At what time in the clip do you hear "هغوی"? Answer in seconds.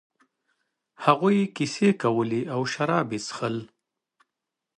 1.05-1.37